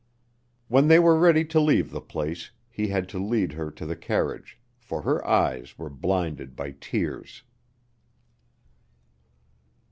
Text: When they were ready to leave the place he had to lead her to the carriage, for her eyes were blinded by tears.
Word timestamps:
When 0.67 0.87
they 0.87 0.97
were 0.97 1.15
ready 1.15 1.45
to 1.45 1.59
leave 1.59 1.91
the 1.91 2.01
place 2.01 2.49
he 2.71 2.87
had 2.87 3.07
to 3.09 3.23
lead 3.23 3.51
her 3.53 3.69
to 3.69 3.85
the 3.85 3.95
carriage, 3.95 4.59
for 4.79 5.03
her 5.03 5.23
eyes 5.27 5.77
were 5.77 5.91
blinded 5.91 6.55
by 6.55 6.71
tears. 6.81 7.43